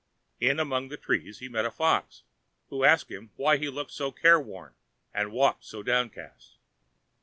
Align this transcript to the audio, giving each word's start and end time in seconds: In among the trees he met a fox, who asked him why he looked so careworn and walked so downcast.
In 0.39 0.59
among 0.59 0.87
the 0.87 0.97
trees 0.97 1.37
he 1.37 1.47
met 1.47 1.63
a 1.63 1.69
fox, 1.69 2.23
who 2.69 2.83
asked 2.83 3.11
him 3.11 3.29
why 3.35 3.57
he 3.57 3.69
looked 3.69 3.91
so 3.91 4.11
careworn 4.11 4.73
and 5.13 5.31
walked 5.31 5.63
so 5.63 5.83
downcast. 5.83 6.57